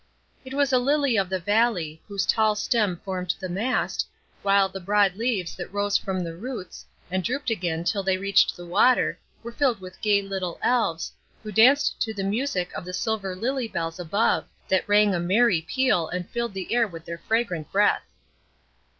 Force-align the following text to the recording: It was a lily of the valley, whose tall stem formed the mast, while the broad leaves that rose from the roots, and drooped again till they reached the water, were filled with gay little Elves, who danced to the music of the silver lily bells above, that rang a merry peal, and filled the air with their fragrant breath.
It 0.43 0.55
was 0.55 0.73
a 0.73 0.79
lily 0.79 1.15
of 1.15 1.29
the 1.29 1.37
valley, 1.39 2.01
whose 2.07 2.25
tall 2.25 2.55
stem 2.55 2.97
formed 3.05 3.35
the 3.39 3.47
mast, 3.47 4.07
while 4.41 4.67
the 4.67 4.79
broad 4.79 5.15
leaves 5.15 5.55
that 5.55 5.71
rose 5.71 5.95
from 5.95 6.21
the 6.23 6.35
roots, 6.35 6.83
and 7.11 7.23
drooped 7.23 7.51
again 7.51 7.83
till 7.83 8.01
they 8.01 8.17
reached 8.17 8.57
the 8.57 8.65
water, 8.65 9.19
were 9.43 9.51
filled 9.51 9.79
with 9.79 10.01
gay 10.01 10.23
little 10.23 10.57
Elves, 10.63 11.11
who 11.43 11.51
danced 11.51 12.01
to 12.01 12.15
the 12.15 12.23
music 12.23 12.73
of 12.73 12.83
the 12.83 12.93
silver 12.95 13.35
lily 13.35 13.67
bells 13.67 13.99
above, 13.99 14.45
that 14.67 14.89
rang 14.89 15.13
a 15.13 15.19
merry 15.19 15.61
peal, 15.61 16.07
and 16.07 16.27
filled 16.31 16.55
the 16.55 16.73
air 16.73 16.87
with 16.87 17.05
their 17.05 17.19
fragrant 17.19 17.71
breath. 17.71 18.07